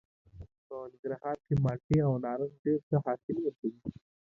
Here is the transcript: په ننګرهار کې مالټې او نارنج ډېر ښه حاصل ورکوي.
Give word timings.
په 0.67 0.75
ننګرهار 0.91 1.37
کې 1.45 1.53
مالټې 1.63 1.97
او 2.07 2.13
نارنج 2.25 2.53
ډېر 2.65 2.79
ښه 2.87 2.97
حاصل 3.05 3.35
ورکوي. 3.41 3.79